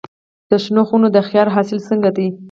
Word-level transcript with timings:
د 0.49 0.51
شنو 0.63 0.81
خونو 0.89 1.07
د 1.15 1.17
خیار 1.27 1.47
حاصل 1.55 1.79
څنګه 1.89 2.09
دی؟ 2.17 2.27